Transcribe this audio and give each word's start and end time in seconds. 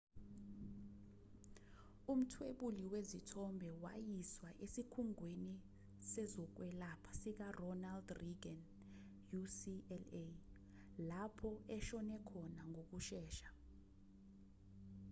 umthwebuli 2.13 2.83
wezithombe 2.93 3.69
wayiswa 3.83 4.49
esikhungweni 4.65 5.55
sezokwelapha 6.09 7.11
sikaronald 7.19 8.07
reagan 8.19 8.59
ucla 9.41 10.23
lapho 11.09 11.51
eshone 11.75 12.15
khona 12.27 12.61
ngokushesha 12.71 13.49